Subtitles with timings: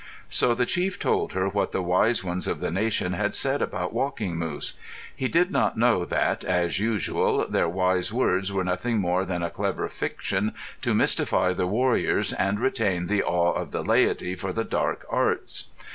[0.31, 3.93] So the chief told her what the wise ones of the nation had said about
[3.93, 4.73] Walking Moose.
[5.15, 9.51] He did not know that, as usual, their wise words were nothing more than a
[9.51, 14.63] clever fiction to mystify the warriors and retain the awe of the laity for the
[14.63, 15.65] dark arts.